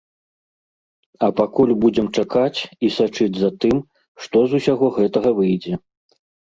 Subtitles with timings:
[1.27, 2.59] А пакуль будзем чакаць
[2.89, 3.77] і сачыць за тым,
[4.27, 5.73] што з усяго гэтага выйдзе.